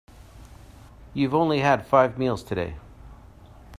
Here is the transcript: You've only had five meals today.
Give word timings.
You've 1.13 1.35
only 1.35 1.59
had 1.59 1.85
five 1.85 2.17
meals 2.17 2.41
today. 2.41 2.73